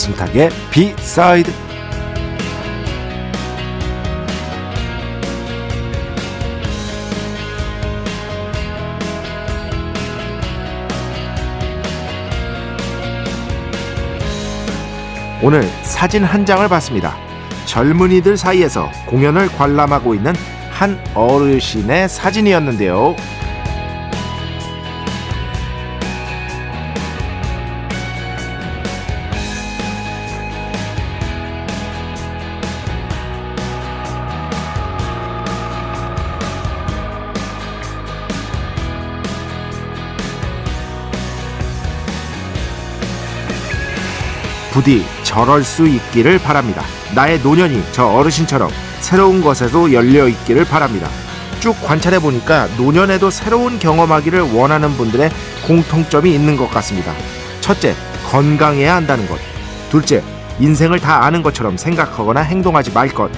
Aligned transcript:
배순탁의 0.00 0.48
비사이드 0.70 1.52
오늘 15.42 15.62
사진 15.82 16.24
한 16.24 16.46
장을 16.46 16.66
봤습니다. 16.68 17.16
젊은이들 17.66 18.36
사이에서 18.36 18.90
공연을 19.06 19.48
관람하고 19.48 20.14
있는 20.14 20.34
한 20.70 21.02
어르신의 21.14 22.08
사진이었는데요. 22.08 23.16
부디 44.80 45.04
저럴 45.24 45.62
수 45.62 45.86
있기를 45.86 46.38
바랍니다. 46.38 46.82
나의 47.14 47.40
노년이 47.40 47.82
저 47.92 48.06
어르신처럼 48.06 48.70
새로운 49.00 49.42
것에도 49.42 49.92
열려 49.92 50.26
있기를 50.26 50.64
바랍니다. 50.64 51.06
쭉 51.60 51.76
관찰해 51.84 52.18
보니까 52.18 52.66
노년에도 52.78 53.28
새로운 53.28 53.78
경험하기를 53.78 54.54
원하는 54.54 54.90
분들의 54.92 55.30
공통점이 55.66 56.34
있는 56.34 56.56
것 56.56 56.70
같습니다. 56.70 57.12
첫째, 57.60 57.94
건강해야 58.30 58.94
한다는 58.96 59.28
것. 59.28 59.38
둘째, 59.90 60.22
인생을 60.58 60.98
다 60.98 61.26
아는 61.26 61.42
것처럼 61.42 61.76
생각하거나 61.76 62.40
행동하지 62.40 62.92
말 62.92 63.10
것. 63.10 63.30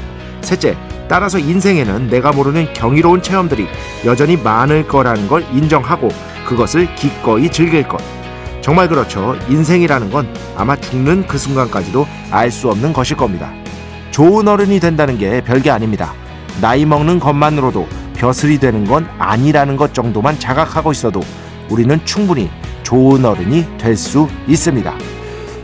셋째, 0.42 0.76
따라서 1.08 1.40
인생에는 1.40 2.06
내가 2.06 2.30
모르는 2.30 2.72
경이로운 2.72 3.20
체험들이 3.20 3.66
여전히 4.04 4.36
많을 4.36 4.86
거라는 4.86 5.26
걸 5.26 5.44
인정하고 5.52 6.08
그것을 6.46 6.94
기꺼이 6.94 7.50
즐길 7.50 7.88
것. 7.88 8.00
정말 8.62 8.88
그렇죠. 8.88 9.36
인생이라는 9.48 10.10
건 10.10 10.32
아마 10.56 10.76
죽는 10.76 11.26
그 11.26 11.36
순간까지도 11.36 12.06
알 12.30 12.50
수 12.50 12.70
없는 12.70 12.92
것일 12.92 13.16
겁니다. 13.16 13.52
좋은 14.10 14.46
어른이 14.46 14.78
된다는 14.80 15.18
게 15.18 15.40
별게 15.42 15.70
아닙니다. 15.70 16.14
나이 16.60 16.84
먹는 16.84 17.18
것만으로도 17.18 17.88
벼슬이 18.14 18.58
되는 18.58 18.84
건 18.84 19.08
아니라는 19.18 19.76
것 19.76 19.92
정도만 19.94 20.38
자각하고 20.38 20.92
있어도 20.92 21.20
우리는 21.68 21.98
충분히 22.04 22.50
좋은 22.82 23.24
어른이 23.24 23.78
될 23.78 23.96
수 23.96 24.28
있습니다. 24.46 24.94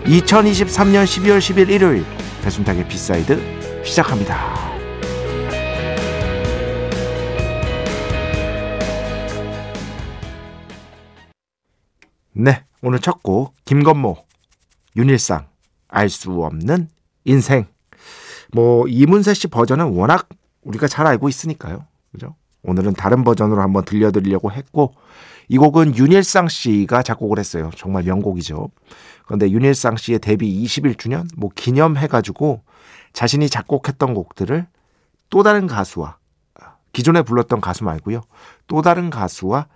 2023년 0.06 1.04
12월 1.04 1.38
10일 1.38 1.69
일요일 1.69 2.04
배순탁의 2.42 2.88
B 2.88 2.99
side 2.99 3.41
시작합니다. 3.84 4.68
오늘 12.83 13.00
첫 13.00 13.22
곡 13.22 13.55
김건모 13.65 14.16
윤일상 14.97 15.47
알 15.89 16.09
수 16.09 16.31
없는 16.44 16.89
인생. 17.25 17.66
뭐 18.53 18.87
이문세 18.89 19.34
씨 19.34 19.49
버전은 19.49 19.87
워낙 19.87 20.28
우리가 20.62 20.87
잘 20.88 21.06
알고 21.06 21.28
있으니까요. 21.28 21.87
그죠? 22.12 22.34
오늘은 22.62 22.94
다른 22.94 23.25
버전으로 23.25 23.61
한번 23.62 23.84
들려드리려고 23.84 24.53
했고 24.53 24.94
이 25.49 25.56
곡은 25.59 25.97
윤일상 25.97 26.49
씨가 26.49 27.03
작곡을 27.03 27.38
했어요. 27.38 27.71
정말 27.77 28.05
명곡이죠. 28.05 28.71
그런데 29.25 29.50
윤일상 29.50 29.97
씨의 29.97 30.19
데뷔 30.19 30.62
21주년 30.65 31.27
뭐 31.37 31.50
기념해가지고 31.55 32.62
자신이 33.12 33.49
작곡했던 33.49 34.15
곡들을 34.15 34.67
또 35.31 35.43
다른 35.43 35.67
가수와 35.67 36.17
기존에 36.93 37.22
불렀던 37.22 37.61
가수 37.61 37.84
말고요. 37.84 38.22
또 38.67 38.83
다른 38.83 39.11
가수와 39.11 39.67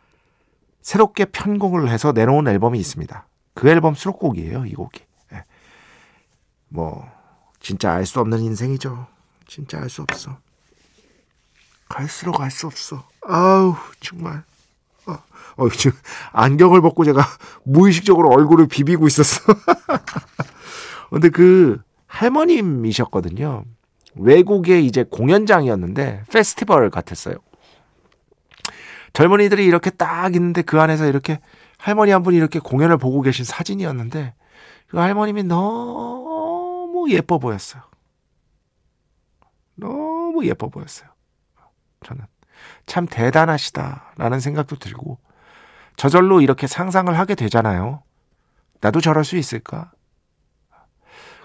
새롭게 0.82 1.26
편곡을 1.26 1.88
해서 1.88 2.12
내놓은 2.12 2.48
앨범이 2.48 2.78
있습니다. 2.78 3.26
그 3.54 3.68
앨범 3.68 3.94
수록곡이에요, 3.94 4.66
이 4.66 4.74
곡이. 4.74 5.00
예. 5.32 5.44
뭐 6.68 7.08
진짜 7.60 7.92
알 7.92 8.04
수 8.06 8.20
없는 8.20 8.40
인생이죠. 8.40 9.06
진짜 9.46 9.78
알 9.78 9.88
수 9.88 10.02
없어. 10.02 10.36
갈수록 11.88 12.40
알 12.40 12.50
수 12.50 12.66
없어. 12.66 13.04
아우 13.22 13.74
정말. 14.00 14.42
어, 15.06 15.18
어, 15.56 15.68
지금 15.68 15.96
안경을 16.32 16.80
벗고 16.80 17.04
제가 17.04 17.22
무의식적으로 17.64 18.30
얼굴을 18.30 18.66
비비고 18.66 19.06
있었어. 19.06 19.40
근데 21.10 21.28
그 21.28 21.80
할머님이셨거든요. 22.06 23.64
외국의 24.14 24.86
이제 24.86 25.04
공연장이었는데 25.04 26.24
페스티벌 26.32 26.90
같았어요. 26.90 27.36
젊은이들이 29.12 29.64
이렇게 29.64 29.90
딱 29.90 30.34
있는데 30.34 30.62
그 30.62 30.80
안에서 30.80 31.06
이렇게 31.06 31.40
할머니 31.78 32.12
한 32.12 32.22
분이 32.22 32.36
이렇게 32.36 32.58
공연을 32.58 32.96
보고 32.96 33.20
계신 33.22 33.44
사진이었는데 33.44 34.34
그 34.88 34.98
할머님이 34.98 35.44
너무 35.44 37.06
예뻐 37.10 37.38
보였어요. 37.38 37.82
너무 39.74 40.44
예뻐 40.44 40.68
보였어요. 40.68 41.08
저는 42.04 42.24
참 42.86 43.06
대단하시다라는 43.06 44.40
생각도 44.40 44.76
들고 44.76 45.18
저절로 45.96 46.40
이렇게 46.40 46.66
상상을 46.66 47.16
하게 47.18 47.34
되잖아요. 47.34 48.02
나도 48.80 49.00
저럴 49.00 49.24
수 49.24 49.36
있을까? 49.36 49.92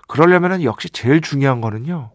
그러려면은 0.07 0.63
역시 0.63 0.89
제일 0.89 1.22
중요한 1.22 1.61
거는요. 1.61 2.11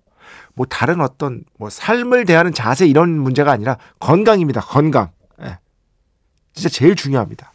뭐 0.54 0.66
다른 0.66 1.00
어떤 1.00 1.44
뭐 1.58 1.70
삶을 1.70 2.24
대하는 2.24 2.52
자세 2.52 2.86
이런 2.86 3.10
문제가 3.10 3.52
아니라 3.52 3.76
건강입니다. 4.00 4.60
건강. 4.60 5.10
진짜 6.54 6.68
제일 6.68 6.94
중요합니다. 6.94 7.52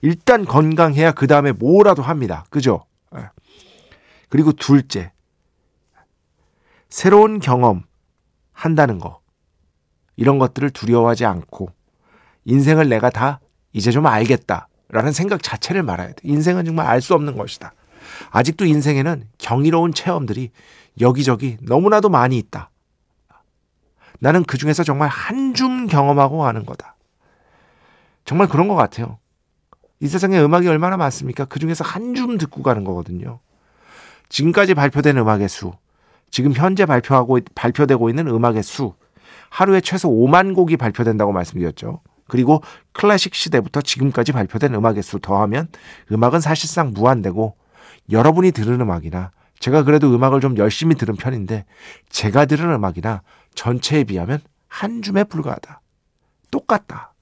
일단 0.00 0.44
건강해야 0.44 1.12
그 1.12 1.26
다음에 1.26 1.52
뭐라도 1.52 2.02
합니다. 2.02 2.44
그죠? 2.50 2.84
예. 3.16 3.30
그리고 4.28 4.52
둘째, 4.52 5.12
새로운 6.88 7.40
경험 7.40 7.84
한다는 8.52 8.98
거. 8.98 9.20
이런 10.16 10.38
것들을 10.38 10.70
두려워하지 10.70 11.24
않고 11.24 11.70
인생을 12.44 12.88
내가 12.88 13.10
다 13.10 13.40
이제 13.72 13.90
좀 13.90 14.06
알겠다. 14.06 14.68
라는 14.88 15.10
생각 15.12 15.42
자체를 15.42 15.82
말아야 15.82 16.08
돼. 16.08 16.14
인생은 16.22 16.64
정말 16.64 16.86
알 16.86 17.00
수 17.00 17.14
없는 17.14 17.36
것이다. 17.36 17.72
아직도 18.30 18.64
인생에는 18.64 19.26
경이로운 19.38 19.92
체험들이 19.92 20.50
여기저기 21.00 21.56
너무나도 21.62 22.10
많이 22.10 22.38
있다. 22.38 22.70
나는 24.24 24.42
그 24.42 24.56
중에서 24.56 24.84
정말 24.84 25.10
한 25.10 25.52
줌 25.54 25.86
경험하고 25.86 26.38
가는 26.38 26.64
거다. 26.64 26.96
정말 28.24 28.48
그런 28.48 28.68
것 28.68 28.74
같아요. 28.74 29.18
이 30.00 30.08
세상에 30.08 30.40
음악이 30.40 30.66
얼마나 30.66 30.96
많습니까? 30.96 31.44
그 31.44 31.58
중에서 31.60 31.84
한 31.84 32.14
줌 32.14 32.38
듣고 32.38 32.62
가는 32.62 32.84
거거든요. 32.84 33.38
지금까지 34.30 34.72
발표된 34.72 35.18
음악의 35.18 35.48
수, 35.50 35.72
지금 36.30 36.52
현재 36.54 36.86
발표하고 36.86 37.38
발표되고 37.54 38.08
있는 38.08 38.26
음악의 38.26 38.62
수, 38.62 38.94
하루에 39.50 39.82
최소 39.82 40.08
5만 40.08 40.54
곡이 40.54 40.78
발표된다고 40.78 41.30
말씀드렸죠. 41.32 42.00
그리고 42.26 42.62
클래식 42.92 43.34
시대부터 43.34 43.82
지금까지 43.82 44.32
발표된 44.32 44.74
음악의 44.74 45.02
수 45.02 45.20
더하면 45.20 45.68
음악은 46.10 46.40
사실상 46.40 46.92
무한대고 46.94 47.54
여러분이 48.10 48.52
들은 48.52 48.80
음악이나 48.80 49.32
제가 49.60 49.84
그래도 49.84 50.12
음악을 50.14 50.40
좀 50.40 50.56
열심히 50.56 50.94
들은 50.94 51.14
편인데 51.14 51.66
제가 52.08 52.46
들은 52.46 52.72
음악이나 52.72 53.22
전체에 53.54 54.04
비하면 54.04 54.40
한 54.68 55.02
줌에 55.02 55.24
불과하다. 55.24 55.80
똑같다. 56.50 57.12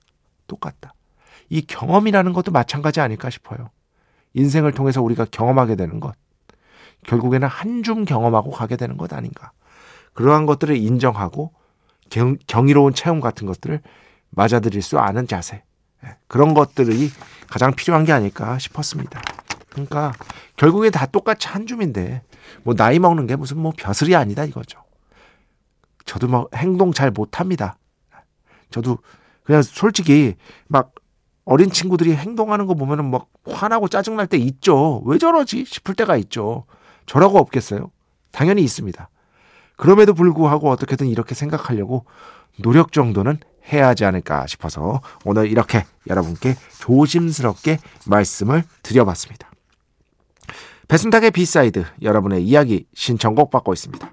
똑같다. 0.47 0.95
이 1.49 1.63
경험이라는 1.63 2.33
것도 2.33 2.51
마찬가지 2.53 3.01
아닐까 3.01 3.31
싶어요. 3.31 3.71
인생을 4.35 4.73
통해서 4.73 5.03
우리가 5.03 5.27
경험하게 5.31 5.77
되는 5.77 6.01
것. 6.01 6.15
결국에는 7.07 7.49
한 7.49 7.83
줌 7.83 8.05
경험하고 8.05 8.51
가게 8.51 8.77
되는 8.77 8.97
것 8.97 9.13
아닌가. 9.13 9.53
그러한 10.15 10.47
것들을 10.47 10.77
인정하고 10.77 11.53
경, 12.11 12.37
경이로운 12.47 12.95
체험 12.95 13.21
같은 13.21 13.47
것들을 13.47 13.81
맞아들일 14.31 14.83
수 14.83 14.99
아는 14.99 15.27
자세. 15.27 15.63
예, 16.05 16.17
그런 16.29 16.55
것들이 16.55 17.11
가장 17.49 17.73
필요한 17.75 18.05
게 18.05 18.13
아닐까 18.13 18.59
싶었습니다. 18.59 19.21
그러니까 19.71 20.13
결국에 20.57 20.91
다 20.91 21.07
똑같이 21.07 21.49
한 21.49 21.67
줌인데 21.67 22.23
뭐 22.63 22.75
나이 22.75 22.99
먹는 22.99 23.27
게 23.27 23.37
무슨 23.37 23.59
뭐 23.59 23.73
벼슬이 23.77 24.15
아니다 24.15 24.45
이거죠. 24.45 24.82
저도 26.05 26.29
뭐 26.29 26.49
행동 26.55 26.93
잘 26.93 27.11
못합니다. 27.11 27.77
저도 28.71 28.99
그냥 29.45 29.63
솔직히 29.63 30.35
막 30.69 30.93
어린 31.45 31.71
친구들이 31.71 32.15
행동하는 32.15 32.67
거 32.67 32.75
보면은 32.75 33.11
막 33.11 33.29
화나고 33.47 33.89
짜증날 33.89 34.27
때 34.27 34.37
있죠. 34.39 35.03
왜 35.05 35.19
저러지 35.19 35.65
싶을 35.65 35.95
때가 35.95 36.17
있죠. 36.17 36.65
저라고 37.07 37.39
없겠어요? 37.39 37.91
당연히 38.31 38.63
있습니다. 38.63 39.09
그럼에도 39.77 40.15
불구하고 40.15 40.71
어떻게든 40.71 41.09
이렇게 41.09 41.35
생각하려고 41.35 42.05
노력 42.59 42.93
정도는 42.93 43.39
해야 43.73 43.89
하지 43.89 44.05
않을까 44.05 44.47
싶어서 44.47 45.01
오늘 45.25 45.51
이렇게 45.51 45.85
여러분께 46.09 46.57
조심스럽게 46.81 47.79
말씀을 48.07 48.65
드려봤습니다. 48.83 49.51
배순탁의 50.89 51.31
B 51.31 51.41
side 51.41 51.85
여러분의 52.03 52.45
이야기 52.45 52.87
신청곡 52.95 53.51
받고 53.51 53.73
있습니다. 53.73 54.13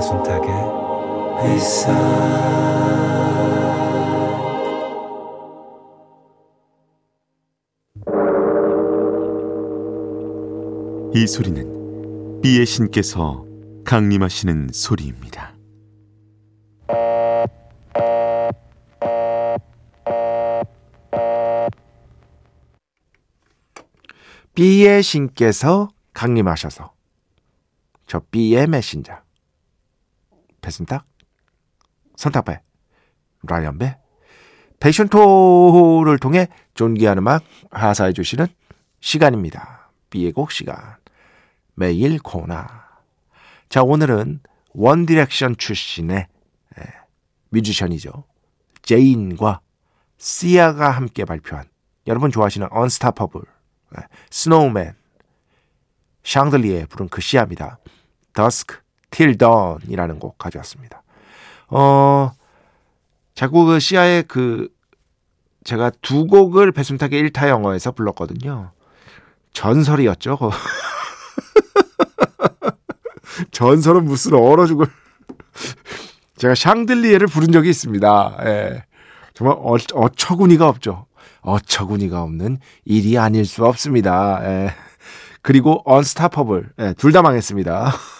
배순탁의 0.00 0.48
회사 1.42 1.92
이 11.14 11.26
소리는 11.26 12.40
비의 12.40 12.64
신께서 12.64 13.44
강림하시는 13.84 14.70
소리입니다. 14.72 15.54
B의 24.54 25.02
신께서 25.02 25.88
강림하셔서 26.14 26.90
저 28.06 28.20
B의 28.30 28.66
메신저 28.66 29.29
배순탁 30.70 31.04
선탁배 32.16 32.60
라이언배 33.42 33.98
패션토를 34.78 36.18
통해 36.18 36.46
존귀한 36.74 37.18
음악 37.18 37.42
하사해 37.70 38.12
주시는 38.12 38.46
시간입니다. 39.00 39.90
B의 40.10 40.32
곡 40.32 40.52
시간 40.52 40.96
매일 41.74 42.20
코너 42.20 42.88
자 43.68 43.82
오늘은 43.82 44.40
원 44.72 45.06
디렉션 45.06 45.56
출신의 45.56 46.28
뮤지션이죠. 47.48 48.24
제인과 48.82 49.60
시아가 50.18 50.90
함께 50.90 51.24
발표한 51.24 51.64
여러분 52.06 52.30
좋아하시는 52.30 52.68
Unstoppable 52.70 53.42
Snowman 54.30 54.94
Chandelier 56.22 56.86
부른 56.86 57.08
그 57.08 57.20
시아입니다. 57.20 57.78
Dusk 58.34 58.79
Till 59.10 59.36
Dawn이라는 59.38 60.18
곡 60.18 60.38
가져왔습니다. 60.38 61.02
어 61.68 62.32
자꾸 63.34 63.64
그 63.64 63.78
시아의 63.80 64.24
그 64.24 64.68
제가 65.64 65.90
두 66.02 66.26
곡을 66.26 66.72
배순탁의 66.72 67.22
1타 67.30 67.48
영어에서 67.48 67.92
불렀거든요. 67.92 68.72
전설이었죠. 69.52 70.38
전설은 73.52 74.04
무슨 74.04 74.34
얼어 74.34 74.66
죽을. 74.66 74.86
제가 76.36 76.54
샹들리에를 76.54 77.26
부른 77.26 77.52
적이 77.52 77.70
있습니다. 77.70 78.36
예. 78.44 78.84
정말 79.34 79.56
어, 79.58 79.76
어처구니가 79.94 80.68
없죠. 80.68 81.06
어처구니가 81.42 82.22
없는 82.22 82.58
일이 82.84 83.18
아닐 83.18 83.44
수 83.44 83.64
없습니다. 83.64 84.40
예. 84.44 84.74
그리고 85.42 85.82
언스타퍼블 85.84 86.70
예, 86.78 86.94
둘 86.94 87.12
다 87.12 87.22
망했습니다. 87.22 87.92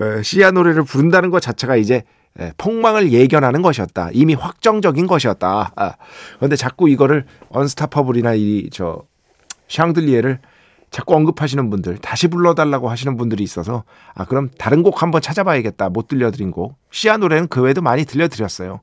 예, 0.00 0.22
시아 0.22 0.50
노래를 0.50 0.84
부른다는 0.84 1.30
것 1.30 1.40
자체가 1.40 1.76
이제 1.76 2.02
예, 2.38 2.52
폭망을 2.56 3.12
예견하는 3.12 3.60
것이었다. 3.62 4.10
이미 4.12 4.34
확정적인 4.34 5.06
것이었다. 5.06 5.72
아, 5.74 5.94
그런데 6.36 6.56
자꾸 6.56 6.88
이거를 6.88 7.24
언스타퍼블이나 7.50 8.34
이 8.34 8.68
저 8.72 9.02
샹들리에를 9.68 10.40
자꾸 10.90 11.14
언급하시는 11.14 11.70
분들, 11.70 11.98
다시 11.98 12.26
불러달라고 12.26 12.88
하시는 12.90 13.16
분들이 13.16 13.44
있어서, 13.44 13.84
아, 14.14 14.24
그럼 14.24 14.50
다른 14.58 14.82
곡 14.82 15.02
한번 15.02 15.20
찾아봐야겠다. 15.22 15.88
못 15.88 16.08
들려드린 16.08 16.50
곡. 16.50 16.76
시아 16.90 17.16
노래는 17.16 17.46
그 17.48 17.62
외에도 17.62 17.80
많이 17.80 18.04
들려드렸어요. 18.04 18.80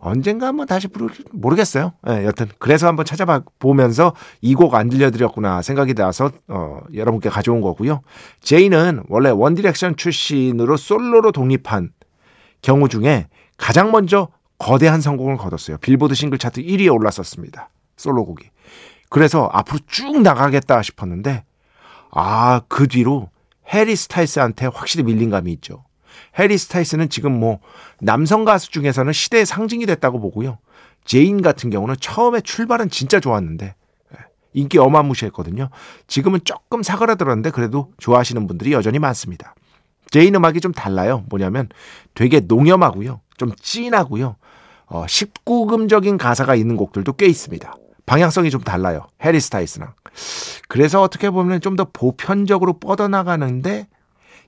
언젠가 0.00 0.46
한번 0.46 0.66
다시 0.66 0.88
부를, 0.88 1.10
모르겠어요. 1.32 1.92
예, 2.08 2.24
여튼, 2.24 2.46
그래서 2.58 2.86
한번 2.86 3.04
찾아봐 3.04 3.42
보면서 3.58 4.14
이 4.40 4.54
곡 4.54 4.74
안 4.74 4.88
들려드렸구나 4.88 5.60
생각이 5.60 5.92
나서, 5.94 6.30
어, 6.48 6.78
여러분께 6.94 7.28
가져온 7.28 7.60
거고요. 7.60 8.00
제인은 8.40 9.02
원래 9.08 9.28
원디렉션 9.30 9.96
출신으로 9.96 10.76
솔로로 10.78 11.32
독립한 11.32 11.90
경우 12.62 12.88
중에 12.88 13.28
가장 13.58 13.90
먼저 13.90 14.28
거대한 14.58 15.02
성공을 15.02 15.36
거뒀어요. 15.36 15.76
빌보드 15.78 16.14
싱글 16.14 16.38
차트 16.38 16.62
1위에 16.62 16.90
올랐었습니다. 16.94 17.68
솔로곡이. 17.98 18.48
그래서 19.08 19.48
앞으로 19.52 19.78
쭉 19.86 20.20
나가겠다 20.20 20.82
싶었는데 20.82 21.44
아, 22.10 22.62
그 22.68 22.86
뒤로 22.88 23.30
해리 23.72 23.96
스타일스한테 23.96 24.66
확실히 24.66 25.04
밀린 25.04 25.30
감이 25.30 25.52
있죠. 25.54 25.84
해리 26.38 26.56
스타일스는 26.56 27.08
지금 27.08 27.38
뭐 27.38 27.60
남성 28.00 28.44
가수 28.44 28.70
중에서는 28.70 29.12
시대의 29.12 29.46
상징이 29.46 29.86
됐다고 29.86 30.20
보고요. 30.20 30.58
제인 31.04 31.42
같은 31.42 31.70
경우는 31.70 31.96
처음에 32.00 32.40
출발은 32.40 32.90
진짜 32.90 33.20
좋았는데 33.20 33.66
예, 33.66 34.18
인기 34.54 34.78
어마무시했거든요. 34.78 35.70
지금은 36.06 36.40
조금 36.44 36.82
사그라들었는데 36.82 37.50
그래도 37.50 37.92
좋아하시는 37.98 38.46
분들이 38.46 38.72
여전히 38.72 38.98
많습니다. 38.98 39.54
제인 40.10 40.34
음악이 40.34 40.60
좀 40.60 40.72
달라요. 40.72 41.24
뭐냐면 41.28 41.68
되게 42.14 42.40
농염하고요. 42.40 43.20
좀 43.36 43.52
찐하고요. 43.60 44.36
어, 44.86 45.04
19금적인 45.06 46.16
가사가 46.16 46.54
있는 46.54 46.76
곡들도 46.76 47.12
꽤 47.14 47.26
있습니다. 47.26 47.74
방향성이 48.06 48.50
좀 48.50 48.60
달라요. 48.62 49.06
해리 49.24 49.40
스타일스랑. 49.40 49.92
그래서 50.68 51.02
어떻게 51.02 51.30
보면 51.30 51.60
좀 51.60 51.76
더 51.76 51.84
보편적으로 51.92 52.78
뻗어나가는데 52.78 53.86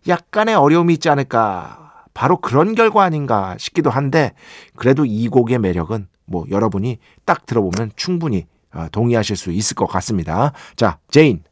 약간의 0.06 0.54
어려움이 0.54 0.94
있지 0.94 1.08
않을까. 1.10 2.04
바로 2.14 2.38
그런 2.40 2.74
결과 2.74 3.04
아닌가 3.04 3.56
싶기도 3.58 3.90
한데 3.90 4.32
그래도 4.76 5.04
이 5.04 5.28
곡의 5.28 5.58
매력은 5.58 6.08
뭐 6.24 6.46
여러분이 6.50 6.98
딱 7.24 7.46
들어보면 7.46 7.92
충분히 7.96 8.46
어, 8.72 8.86
동의하실 8.90 9.36
수 9.36 9.50
있을 9.52 9.74
것 9.74 9.86
같습니다. 9.86 10.52
자, 10.76 10.98
제인, 11.10 11.42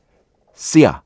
시아, 0.55 1.03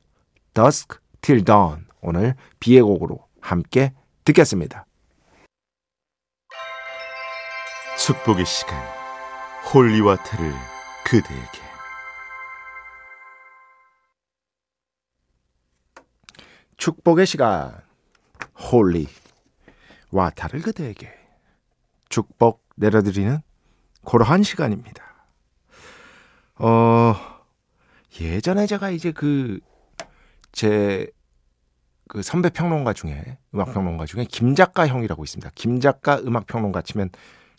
Dusk 0.53 0.97
Till 1.21 1.43
Dawn 1.45 1.85
오늘 2.01 2.35
B의 2.59 2.81
곡으로 2.81 3.19
함께 3.39 3.93
듣겠습니다. 4.25 4.85
축복의 7.97 8.45
시간 8.45 8.77
holy 9.73 10.03
water를 10.03 10.70
그대에게 11.05 11.59
축복의 16.77 17.25
시간 17.25 17.79
holy 18.71 19.07
와타를 20.11 20.61
그대에게 20.61 21.11
축복 22.09 22.63
내려드리는 22.75 23.39
그러한 24.05 24.43
시간입니다. 24.43 25.03
어 26.55 27.15
예전에 28.19 28.65
제가 28.67 28.89
이제 28.91 29.11
그 29.11 29.59
제 30.51 31.07
그 32.11 32.21
선배 32.21 32.49
평론가 32.49 32.91
중에 32.91 33.37
음악 33.55 33.73
평론가 33.73 34.05
중에 34.05 34.25
김 34.25 34.53
작가 34.53 34.85
형이라고 34.85 35.23
있습니다. 35.23 35.49
김 35.55 35.79
작가 35.79 36.19
음악 36.19 36.45
평론가 36.45 36.81
치면 36.81 37.09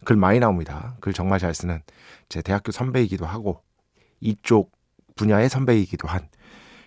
글 0.04 0.16
많이 0.16 0.40
나옵니다. 0.40 0.96
글 1.00 1.12
정말 1.12 1.38
잘 1.38 1.54
쓰는 1.54 1.80
제 2.28 2.42
대학교 2.42 2.72
선배이기도 2.72 3.26
하고 3.26 3.62
이쪽 4.20 4.72
분야의 5.16 5.48
선배이기도 5.48 6.08
한 6.08 6.28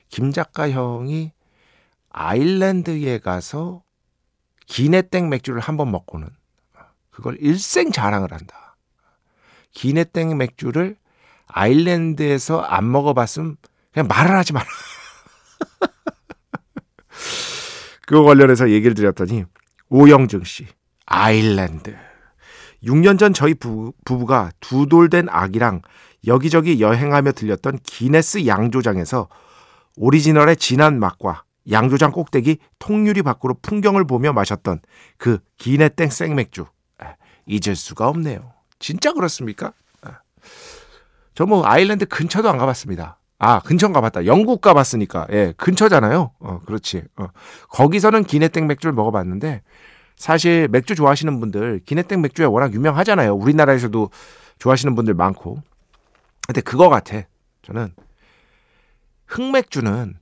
김 0.10 0.32
작가 0.32 0.70
형이 0.70 1.32
아일랜드에 2.12 3.20
가서 3.20 3.84
기네땡 4.68 5.30
맥주를 5.30 5.60
한 5.60 5.78
번 5.78 5.92
먹고는 5.92 6.30
그걸 7.10 7.38
일생 7.42 7.92
자랑을 7.92 8.32
한다. 8.32 8.78
기네땡 9.72 10.38
맥주를 10.38 10.96
아일랜드에서 11.48 12.62
안 12.62 12.90
먹어봤으면 12.92 13.58
그냥 13.92 14.08
말을 14.08 14.36
하지 14.36 14.54
마라. 14.54 14.66
그거 18.08 18.24
관련해서 18.24 18.70
얘기를 18.70 18.94
드렸더니 18.94 19.46
오영증 19.90 20.44
씨 20.44 20.68
아일랜드 21.06 21.96
6년 22.84 23.18
전 23.20 23.34
저희 23.34 23.54
부, 23.54 23.94
부부가 24.06 24.52
두 24.60 24.88
돌 24.88 25.10
된 25.10 25.28
아기랑 25.30 25.82
여기저기 26.28 26.82
여행하며 26.82 27.32
들렸던 27.34 27.80
기네스 27.84 28.48
양조장에서 28.48 29.28
오리지널의 29.98 30.58
진한 30.58 31.00
맛과 31.00 31.44
양조장 31.72 32.12
꼭대기 32.12 32.58
통유리 32.80 33.22
밖으로 33.24 33.56
풍경을 33.62 34.06
보며 34.06 34.34
마셨던 34.34 34.82
그 35.18 35.40
기네땡 35.58 36.10
생맥주 36.10 36.66
잊을 37.48 37.76
수가 37.76 38.08
없네요. 38.10 38.54
진짜 38.80 39.14
그렇습니까? 39.14 39.74
저 41.34 41.46
뭐 41.46 41.66
아일랜드 41.66 42.06
근처도 42.06 42.50
안 42.50 42.58
가봤습니다. 42.58 43.20
아 43.40 43.60
근처 43.60 43.90
가봤다. 43.92 44.26
영국 44.26 44.62
가봤으니까 44.62 45.28
예 45.32 45.54
근처잖아요. 45.58 46.32
어 46.40 46.60
그렇지. 46.66 47.04
어. 47.18 47.28
거기서는 47.70 48.24
기네땡 48.24 48.66
맥주를 48.68 48.94
먹어봤는데 48.94 49.62
사실 50.18 50.68
맥주 50.70 50.96
좋아하시는 50.96 51.40
분들 51.40 51.82
기네땡 51.86 52.22
맥주에 52.22 52.46
워낙 52.46 52.74
유명하잖아요. 52.74 53.34
우리나라에서도 53.36 54.10
좋아하시는 54.60 54.96
분들 54.96 55.14
많고. 55.14 55.62
근데 56.48 56.62
그거 56.62 56.90
같아. 56.90 57.22
저는 57.64 57.94
흑맥주는 59.28 60.16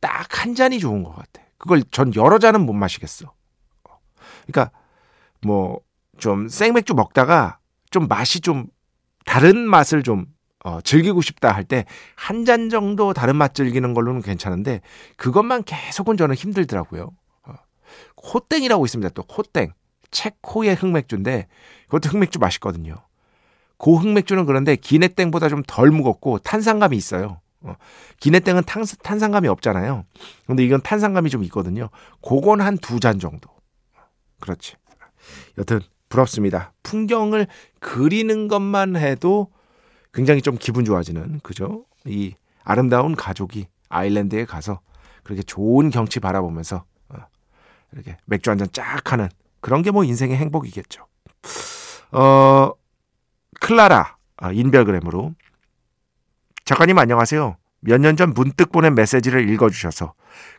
딱 0.00 0.24
한 0.38 0.54
잔이 0.54 0.78
좋은 0.78 1.02
것 1.02 1.14
같아. 1.14 1.42
그걸 1.58 1.82
전 1.90 2.14
여러 2.14 2.38
잔은 2.38 2.60
못 2.66 2.72
마시겠어. 2.74 3.32
그러니까 4.46 4.70
뭐 5.42 5.80
좀 6.18 6.48
생맥주 6.48 6.94
먹다가 6.94 7.58
좀 7.90 8.06
맛이 8.06 8.40
좀 8.40 8.66
다른 9.24 9.58
맛을 9.58 10.02
좀 10.04 10.26
어, 10.64 10.80
즐기고 10.80 11.22
싶다 11.22 11.50
할 11.52 11.64
때 11.64 11.84
한 12.16 12.44
잔 12.44 12.70
정도 12.70 13.12
다른 13.12 13.34
맛 13.36 13.52
즐기는 13.54 13.94
걸로는 13.94 14.22
괜찮은데 14.22 14.80
그것만 15.16 15.64
계속은 15.64 16.16
저는 16.16 16.36
힘들더라고요. 16.36 17.10
어, 18.16 18.20
호땡이라고 18.28 18.84
있습니다. 18.84 19.10
또 19.14 19.22
호땡. 19.22 19.72
체코의 20.10 20.74
흑맥주인데 20.76 21.48
그것도 21.86 22.10
흑맥주 22.10 22.38
맛있거든요. 22.38 22.94
고 23.76 23.96
흑맥주는 23.98 24.46
그런데 24.46 24.76
기네땡보다 24.76 25.48
좀 25.48 25.62
덜 25.66 25.90
무겁고 25.90 26.38
탄산감이 26.38 26.96
있어요. 26.96 27.40
어, 27.62 27.74
기네땡은 28.20 28.62
탄, 28.64 28.84
탄산감이 29.02 29.48
없잖아요. 29.48 30.04
근데 30.46 30.64
이건 30.64 30.80
탄산감이 30.82 31.30
좀 31.30 31.42
있거든요. 31.44 31.88
그건 32.22 32.60
한 32.60 32.78
두 32.78 33.00
잔 33.00 33.18
정도. 33.18 33.50
그렇지. 34.40 34.74
여튼 35.58 35.80
부럽습니다. 36.08 36.72
풍경을 36.84 37.48
그리는 37.80 38.46
것만 38.46 38.96
해도 38.96 39.48
굉장히 40.12 40.42
좀 40.42 40.56
기분 40.60 40.84
좋아지는 40.84 41.40
그죠? 41.42 41.86
이 42.04 42.34
아름다운 42.62 43.16
가족이 43.16 43.66
아일랜드에 43.88 44.44
가서 44.44 44.80
그렇게 45.24 45.42
좋은 45.42 45.90
경치 45.90 46.20
바라보면서 46.20 46.76
어, 46.76 46.84
이렇게 47.94 48.16
맥주 48.26 48.50
한 48.50 48.58
잔 48.58 48.68
쫙 48.72 49.12
하는 49.12 49.28
그런 49.60 49.82
게 49.82 49.90
뭐 49.90 50.04
인생의 50.04 50.36
행복이겠죠. 50.36 51.06
어, 52.12 52.70
클라라 53.60 54.16
아, 54.36 54.52
인별그램으로 54.52 55.34
작가님 56.64 56.98
안녕하세요. 56.98 57.56
몇 57.80 57.98
년 58.00 58.16
전 58.16 58.32
문득 58.34 58.72
보낸 58.72 58.94
메시지를 58.94 59.48
읽어주셔서 59.50 60.14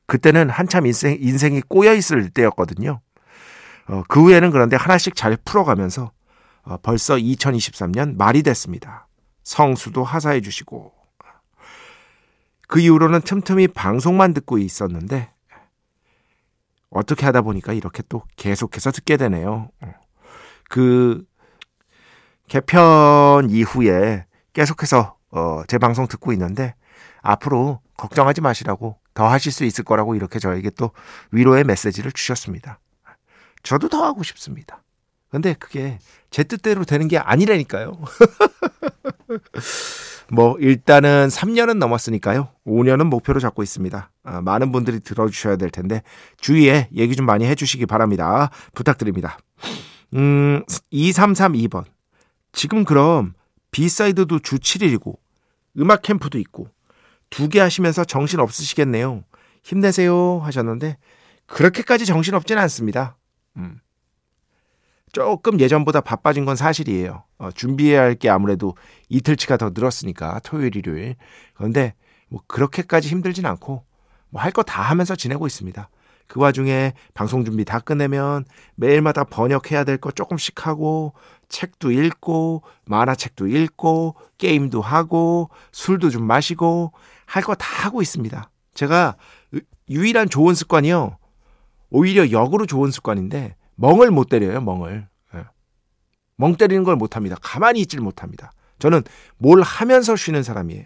그때는 0.06 0.50
한참 0.50 0.86
인생, 0.86 1.18
인생이 1.20 1.62
꼬여있을 1.62 2.30
때였거든요. 2.30 3.02
어, 3.88 4.04
그 4.08 4.22
후에는 4.22 4.52
그런데 4.52 4.76
하나씩 4.76 5.16
잘 5.16 5.38
풀어가면서 5.44 6.12
어, 6.64 6.78
벌써 6.82 7.16
2023년 7.16 8.16
말이 8.18 8.44
됐습니다. 8.44 9.08
성수도 9.44 10.04
하사해 10.04 10.42
주시고 10.42 10.94
그 12.68 12.80
이후로는 12.80 13.22
틈틈이 13.22 13.68
방송만 13.70 14.34
듣고 14.34 14.58
있었는데 14.58 15.32
어떻게 16.96 17.26
하다 17.26 17.42
보니까 17.42 17.74
이렇게 17.74 18.02
또 18.08 18.24
계속해서 18.38 18.92
듣게 18.92 19.18
되네요. 19.18 19.70
그 20.70 21.26
개편 22.48 23.50
이후에 23.50 24.26
계속해서 24.54 25.18
어, 25.32 25.64
제 25.68 25.78
방송 25.78 26.08
듣고 26.08 26.32
있는데 26.32 26.74
앞으로 27.22 27.82
걱정하지 27.98 28.40
마시라고 28.40 28.98
더 29.14 29.28
하실 29.28 29.52
수 29.52 29.66
있을 29.66 29.84
거라고 29.84 30.16
이렇게 30.16 30.40
저에게 30.40 30.70
또 30.70 30.92
위로의 31.32 31.66
메시지를 31.66 32.14
주셨습니다. 32.14 32.80
저도 33.62 33.90
더 33.90 34.06
하고 34.06 34.24
싶습니다. 34.24 34.82
근데 35.30 35.54
그게 35.54 36.00
제 36.30 36.46
뜻대로 36.46 36.86
되는 36.86 37.10
게 37.10 37.18
아니라니까요. 37.18 37.92
뭐 40.36 40.58
일단은 40.60 41.30
3년은 41.30 41.78
넘었으니까요. 41.78 42.50
5년은 42.68 43.06
목표로 43.06 43.40
잡고 43.40 43.64
있습니다. 43.64 44.12
아, 44.24 44.42
많은 44.42 44.72
분들이 44.74 45.00
들어주셔야 45.00 45.56
될 45.56 45.70
텐데 45.70 46.04
주위에 46.42 46.90
얘기 46.94 47.16
좀 47.16 47.26
많이 47.26 47.46
해주시기 47.46 47.86
바랍니다. 47.86 48.50
부탁드립니다. 48.74 49.38
음, 50.14 50.62
2332번. 50.92 51.86
지금 52.52 52.84
그럼 52.84 53.34
비사이드도 53.72 54.40
주 54.40 54.58
7일이고 54.58 55.18
음악 55.80 56.02
캠프도 56.02 56.38
있고 56.40 56.68
두 57.30 57.48
개 57.48 57.60
하시면서 57.60 58.04
정신 58.04 58.40
없으시겠네요. 58.40 59.24
힘내세요 59.64 60.40
하셨는데 60.44 60.98
그렇게까지 61.48 62.06
정신 62.06 62.34
없지는 62.34 62.62
않습니다. 62.64 63.18
음. 63.58 63.80
조금 65.16 65.62
예전보다 65.62 66.02
바빠진 66.02 66.44
건 66.44 66.58
사실이에요. 66.58 67.24
어, 67.38 67.50
준비해야 67.52 68.02
할 68.02 68.16
게 68.16 68.30
아무래도 68.30 68.76
이틀치가 69.08 69.56
더 69.56 69.72
늘었으니까 69.74 70.42
토요일, 70.44 70.76
일요일. 70.76 71.16
그런데 71.54 71.94
뭐 72.28 72.42
그렇게까지 72.48 73.08
힘들진 73.08 73.46
않고 73.46 73.86
뭐 74.30 74.42
할 74.42 74.52
거 74.52 74.62
다 74.62 74.82
하면서 74.82 75.16
지내고 75.16 75.48
있습니다. 75.48 75.88
그 76.28 76.42
와중에 76.42 76.92
방송 77.14 77.46
준비 77.46 77.64
다 77.64 77.80
끝내면 77.80 78.44
매일마다 78.76 79.24
번역해야 79.24 79.86
될 79.86 79.98
거 80.00 80.12
조금씩 80.12 80.68
하고 80.68 81.14
책도 81.48 81.92
읽고 81.92 82.64
만화책도 82.86 83.48
읽고 83.48 84.16
게임도 84.38 84.82
하고 84.82 85.50
술도 85.72 86.10
좀 86.10 86.24
마시고 86.28 86.92
할 87.26 87.42
거 87.44 87.56
다 87.56 87.86
하고 87.86 88.02
있습니다. 88.02 88.50
제가 88.74 89.16
유일한 89.90 90.28
좋은 90.28 90.56
습관이요. 90.56 91.18
오히려 91.90 92.32
역으로 92.32 92.66
좋은 92.66 92.92
습관인데 92.92 93.56
멍을 93.76 94.12
못 94.12 94.30
때려요, 94.30 94.62
멍을. 94.62 95.08
예. 95.36 95.46
멍 96.38 96.56
때리는 96.56 96.84
걸 96.84 96.96
못합니다. 96.96 97.36
가만히 97.42 97.82
있질 97.82 98.02
못합니다. 98.02 98.52
저는 98.80 99.04
뭘 99.38 99.62
하면서 99.62 100.16
쉬는 100.16 100.44
사람이에요. 100.44 100.86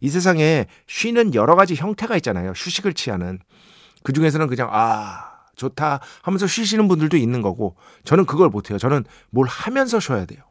이 0.00 0.08
세상에 0.08 0.66
쉬는 0.88 1.34
여러 1.34 1.54
가지 1.54 1.74
형태가 1.74 2.16
있잖아요. 2.16 2.50
휴식을 2.50 2.94
취하는. 2.94 3.38
그 4.02 4.12
중에서는 4.12 4.48
그냥, 4.48 4.68
아, 4.72 5.32
좋다 5.54 6.00
하면서 6.22 6.46
쉬시는 6.46 6.88
분들도 6.88 7.16
있는 7.16 7.40
거고, 7.40 7.76
저는 8.04 8.26
그걸 8.26 8.48
못해요. 8.48 8.78
저는 8.78 9.04
뭘 9.30 9.46
하면서 9.46 10.00
쉬어야 10.00 10.24
돼요. 10.24 10.42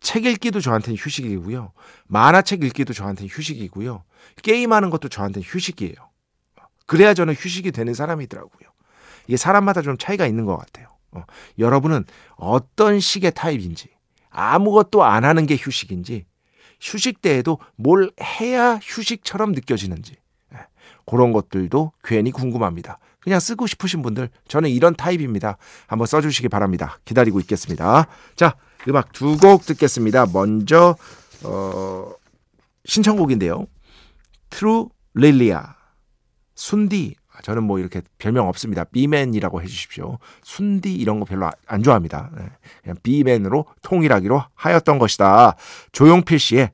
책 0.00 0.26
읽기도 0.26 0.60
저한테는 0.60 0.98
휴식이고요. 0.98 1.72
만화책 2.06 2.62
읽기도 2.62 2.92
저한테는 2.92 3.30
휴식이고요. 3.30 4.04
게임하는 4.42 4.90
것도 4.90 5.08
저한테는 5.08 5.46
휴식이에요. 5.48 5.94
그래야 6.86 7.14
저는 7.14 7.34
휴식이 7.34 7.72
되는 7.72 7.94
사람이더라고요. 7.94 8.75
이게 9.26 9.36
사람마다 9.36 9.82
좀 9.82 9.96
차이가 9.98 10.26
있는 10.26 10.44
것 10.44 10.56
같아요. 10.56 10.88
어, 11.12 11.24
여러분은 11.58 12.04
어떤 12.36 13.00
식의 13.00 13.32
타입인지, 13.34 13.88
아무것도 14.30 15.04
안 15.04 15.24
하는 15.24 15.46
게 15.46 15.56
휴식인지, 15.56 16.24
휴식 16.80 17.22
때에도 17.22 17.58
뭘 17.76 18.10
해야 18.40 18.78
휴식처럼 18.82 19.52
느껴지는지, 19.52 20.16
예, 20.54 20.58
그런 21.06 21.32
것들도 21.32 21.92
괜히 22.04 22.30
궁금합니다. 22.30 22.98
그냥 23.20 23.40
쓰고 23.40 23.66
싶으신 23.66 24.02
분들, 24.02 24.28
저는 24.46 24.70
이런 24.70 24.94
타입입니다. 24.94 25.56
한번 25.86 26.06
써주시기 26.06 26.48
바랍니다. 26.48 26.98
기다리고 27.04 27.40
있겠습니다. 27.40 28.06
자, 28.36 28.54
음악 28.88 29.12
두 29.12 29.36
곡 29.38 29.62
듣겠습니다. 29.66 30.26
먼저, 30.32 30.96
어, 31.42 32.12
신청곡인데요. 32.84 33.66
트루 34.50 34.90
릴리아. 35.14 35.74
순디 36.54 37.16
저는 37.42 37.62
뭐 37.62 37.78
이렇게 37.78 38.02
별명 38.18 38.48
없습니다. 38.48 38.84
비맨이라고 38.84 39.62
해주십시오. 39.62 40.18
순디 40.42 40.94
이런 40.94 41.20
거 41.20 41.26
별로 41.26 41.50
안 41.66 41.82
좋아합니다. 41.82 42.30
네. 42.36 42.44
그냥 42.82 42.96
비맨으로 43.02 43.66
통일하기로 43.82 44.42
하였던 44.54 44.98
것이다. 44.98 45.56
조용필 45.92 46.38
씨의 46.38 46.70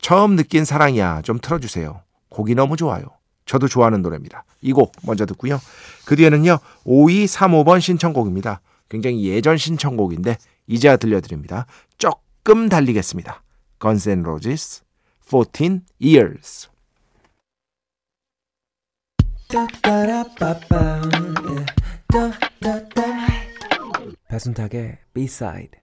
처음 0.00 0.36
느낀 0.36 0.64
사랑이야 0.64 1.22
좀 1.22 1.38
틀어주세요. 1.38 2.00
곡이 2.28 2.54
너무 2.54 2.76
좋아요. 2.76 3.04
저도 3.46 3.68
좋아하는 3.68 4.02
노래입니다. 4.02 4.44
이 4.62 4.72
곡 4.72 4.92
먼저 5.02 5.26
듣고요. 5.26 5.60
그 6.06 6.16
뒤에는요. 6.16 6.58
5235번 6.86 7.80
신청곡입니다. 7.80 8.60
굉장히 8.88 9.24
예전 9.26 9.56
신청곡인데 9.56 10.36
이제야 10.66 10.96
들려드립니다. 10.96 11.66
조금 11.98 12.68
달리겠습니다. 12.68 13.42
N' 13.80 14.20
Roses, 14.20 14.82
14 15.30 15.80
Years. 16.02 16.68
배순탁의 24.28 24.98
B-side 25.14 25.80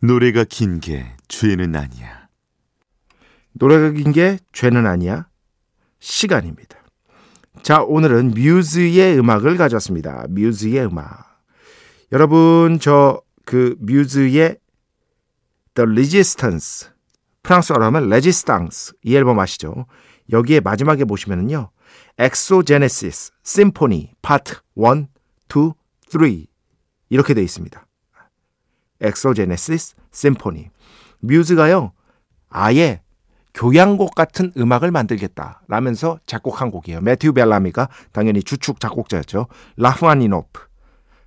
노래가 0.00 0.44
긴 0.44 0.80
게 0.80 1.04
죄는 1.28 1.74
아니야. 1.76 2.28
노래가 3.52 3.90
긴 3.90 4.12
게 4.12 4.38
죄는 4.52 4.86
아니야. 4.86 5.28
시간입니다. 6.00 6.81
자, 7.62 7.82
오늘은 7.82 8.32
뮤즈의 8.32 9.18
음악을 9.18 9.56
가졌습니다. 9.56 10.26
뮤즈의 10.28 10.86
음악. 10.86 11.40
여러분, 12.12 12.78
저 12.78 13.22
그 13.44 13.76
뮤즈의 13.80 14.58
The 15.74 15.90
Resistance, 15.90 16.88
프랑스어로 17.42 17.84
하면 17.86 18.04
Résistance 18.04 18.94
이 19.02 19.16
앨범 19.16 19.38
아시죠? 19.38 19.86
여기에 20.30 20.60
마지막에 20.60 21.04
보시면은요. 21.04 21.70
Exogenesis 22.18 23.32
Symphony 23.42 24.12
Part 24.22 24.56
1, 24.76 25.06
2, 25.54 25.72
3 26.08 26.44
이렇게 27.10 27.34
되어 27.34 27.44
있습니다. 27.44 27.86
Exogenesis 29.00 29.96
Symphony 30.10 30.70
뮤즈가요. 31.20 31.92
아예 32.48 33.02
교향곡 33.54 34.14
같은 34.14 34.52
음악을 34.56 34.90
만들겠다 34.90 35.62
라면서 35.68 36.18
작곡한 36.26 36.70
곡이에요. 36.70 37.00
매튜 37.00 37.32
벨라미가 37.32 37.88
당연히 38.12 38.42
주축 38.42 38.80
작곡자였죠. 38.80 39.46
라흐마니노프, 39.76 40.60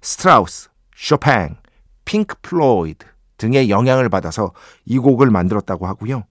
스트라우스, 0.02 0.70
쇼팽, 0.96 1.56
핑크 2.04 2.36
플로이드 2.42 3.06
등의 3.38 3.70
영향을 3.70 4.10
받아서 4.10 4.54
이 4.86 4.98
곡을 4.98 5.30
만들었다고 5.30 5.88
하고요. 5.88 6.24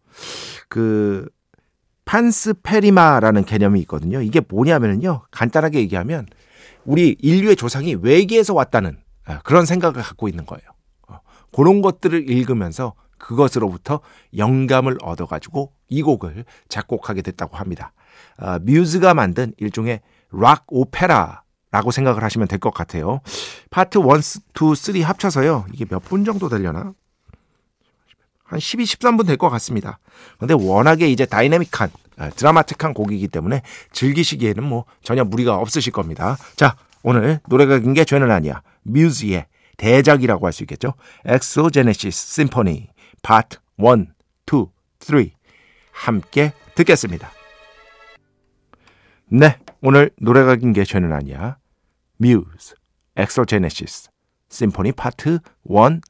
그 0.69 1.29
panspermia라는 2.05 3.45
개념이 3.45 3.81
있거든요. 3.81 4.21
이게 4.21 4.41
뭐냐면요. 4.47 5.23
간단하게 5.31 5.81
얘기하면 5.81 6.27
우리 6.85 7.17
인류의 7.21 7.57
조상이 7.57 7.95
외계에서 7.95 8.55
왔다는 8.55 8.99
아, 9.27 9.39
그런 9.41 9.65
생각을 9.65 10.03
갖고 10.03 10.29
있는 10.29 10.45
거예요. 10.45 10.65
어, 11.09 11.21
그런 11.55 11.81
것들을 11.81 12.29
읽으면서 12.29 12.95
그것으로부터 13.19 14.01
영감을 14.37 14.99
얻어가지고 15.03 15.73
이 15.89 16.03
곡을 16.03 16.45
작곡하게 16.69 17.23
됐다고 17.23 17.57
합니다. 17.57 17.93
아, 18.37 18.59
뮤즈가 18.61 19.15
만든 19.15 19.53
일종의 19.59 20.01
락 20.33 20.65
오페라 20.69 21.43
라고 21.71 21.91
생각을 21.91 22.23
하시면 22.23 22.47
될 22.49 22.59
것 22.61 22.73
같아요. 22.73 23.21
파트 23.71 23.99
1, 23.99 24.05
2, 24.07 24.75
3 24.77 25.03
합쳐서요. 25.03 25.67
이게 25.73 25.85
몇 25.85 26.01
분 26.05 26.25
정도 26.25 26.49
되려나? 26.49 26.93
한 28.45 28.61
12, 28.61 28.85
13분 28.85 29.27
될 29.27 29.37
것 29.37 29.49
같습니다. 29.51 29.99
근데 30.39 30.55
워낙에 30.55 31.09
이제 31.09 31.27
다이내믹한, 31.27 31.91
아, 32.19 32.31
드라마틱한 32.31 32.95
곡이기 32.95 33.27
때문에 33.29 33.63
즐기시기에는 33.93 34.63
뭐 34.63 34.85
전혀 35.03 35.25
무리가 35.25 35.57
없으실 35.57 35.93
겁니다. 35.93 36.37
자, 36.57 36.77
오늘 37.03 37.41
노래가 37.49 37.79
긴 37.81 37.95
게 37.95 38.05
죄는 38.05 38.31
아니야. 38.31 38.63
뮤즈의 38.83 39.47
대작이라고 39.77 40.47
할 40.47 40.53
수 40.53 40.63
있겠죠. 40.63 40.95
Exogenesis 41.25 42.35
Symphony 42.35 42.89
Part 43.25 43.59
1, 43.79 44.07
2, 44.53 44.67
3 45.01 45.31
함께 45.93 46.53
듣겠습니다. 46.75 47.31
네, 49.29 49.59
오늘 49.81 50.11
노래가 50.21 50.57
긴 50.57 50.75
게 50.75 50.85
죄는 50.85 51.11
아니야. 51.11 51.57
뮤즈, 52.19 52.75
Exogenesis, 53.17 54.11
Symphony 54.51 54.93
Part 54.93 55.39
1, 55.65 56.01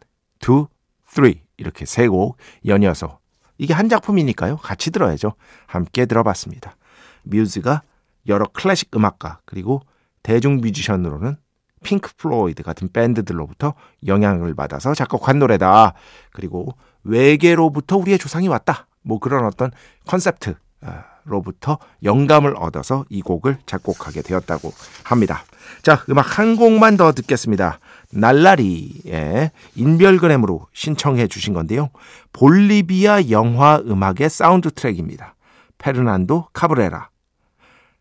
2, 0.42 0.66
3 1.06 1.32
이렇게 1.56 1.86
세 1.86 2.08
곡 2.08 2.36
연이어서 2.66 3.20
이게 3.58 3.72
한 3.74 3.88
작품이니까요. 3.88 4.56
같이 4.56 4.90
들어야죠. 4.90 5.34
함께 5.68 6.06
들어봤습니다. 6.06 6.76
뮤즈가 7.22 7.82
여러 8.26 8.44
클래식 8.46 8.90
음악가 8.96 9.38
그리고 9.44 9.82
대중 10.24 10.56
뮤지션으로는 10.56 11.36
핑크 11.84 12.12
플로이드 12.16 12.64
같은 12.64 12.88
밴드들로부터 12.92 13.74
영향을 14.06 14.54
받아서 14.54 14.94
작곡한 14.94 15.38
노래다. 15.38 15.92
그리고 16.32 16.76
외계로부터 17.04 17.96
우리의 17.96 18.18
조상이 18.18 18.48
왔다. 18.48 18.86
뭐 19.02 19.18
그런 19.18 19.44
어떤 19.46 19.70
컨셉트로부터 20.06 21.78
영감을 22.02 22.54
얻어서 22.56 23.04
이 23.08 23.22
곡을 23.22 23.58
작곡하게 23.64 24.22
되었다고 24.22 24.72
합니다. 25.04 25.44
자, 25.82 26.04
음악 26.10 26.38
한 26.38 26.56
곡만 26.56 26.98
더 26.98 27.12
듣겠습니다. 27.12 27.78
날라리의 28.12 29.50
인별그램으로 29.74 30.66
신청해 30.72 31.28
주신 31.28 31.54
건데요. 31.54 31.88
볼리비아 32.32 33.30
영화 33.30 33.78
음악의 33.78 34.28
사운드 34.28 34.70
트랙입니다. 34.70 35.34
페르난도 35.78 36.48
카브레라, 36.52 37.08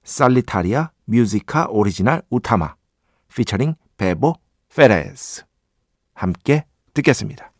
Solitaria 0.04 0.92
Música 1.06 1.68
Original 1.70 2.24
우타마, 2.30 2.76
피처링 3.34 3.76
베보 3.98 4.36
페레스. 4.76 5.46
함께 6.14 6.66
듣겠습니다. 6.94 7.53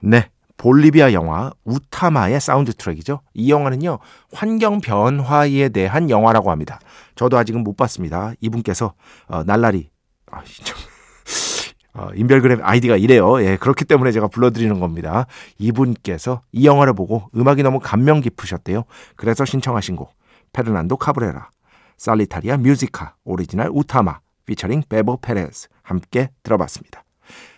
네. 0.00 0.28
볼리비아 0.56 1.14
영화 1.14 1.50
우타마의 1.64 2.38
사운드 2.38 2.74
트랙이죠. 2.74 3.22
이 3.32 3.50
영화는요, 3.50 3.98
환경 4.34 4.82
변화에 4.82 5.70
대한 5.70 6.10
영화라고 6.10 6.50
합니다. 6.50 6.78
저도 7.14 7.38
아직은 7.38 7.64
못 7.64 7.78
봤습니다. 7.78 8.34
이분께서, 8.40 8.92
어, 9.28 9.42
날라리, 9.44 9.88
아, 10.30 10.42
어, 11.94 12.10
인별그램 12.14 12.60
아이디가 12.62 12.98
이래요. 12.98 13.42
예, 13.42 13.56
그렇기 13.56 13.86
때문에 13.86 14.12
제가 14.12 14.28
불러드리는 14.28 14.78
겁니다. 14.80 15.26
이분께서 15.58 16.42
이 16.52 16.66
영화를 16.66 16.92
보고 16.92 17.30
음악이 17.34 17.62
너무 17.62 17.80
감명 17.80 18.20
깊으셨대요. 18.20 18.84
그래서 19.16 19.46
신청하신 19.46 19.96
곡, 19.96 20.12
페르난도 20.52 20.98
카브레라, 20.98 21.48
Solitaria 21.96 22.58
Música, 22.58 23.14
Original 23.24 23.70
우타마, 23.72 24.20
피처링 24.44 24.82
베보 24.90 25.18
페레스 25.22 25.68
함께 25.82 26.28
들어봤습니다. 26.42 27.02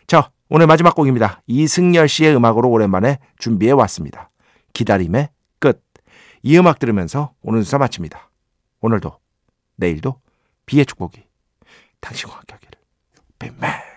자, 0.07 0.31
오늘 0.49 0.67
마지막 0.67 0.95
곡입니다. 0.95 1.43
이승열 1.47 2.09
씨의 2.09 2.37
음악으로 2.37 2.69
오랜만에 2.69 3.19
준비해 3.39 3.73
왔습니다. 3.73 4.31
기다림의 4.75 5.29
끝. 5.59 5.83
이 6.43 6.59
음악 6.59 6.79
들으면서 6.79 7.33
오늘 7.43 7.65
수사 7.65 7.79
마칩니다. 7.79 8.31
오늘도, 8.81 9.19
내일도 9.77 10.21
비의 10.67 10.87
축복이 10.87 11.23
당신과 12.01 12.37
함께 12.37 12.55
하기를. 12.55 13.92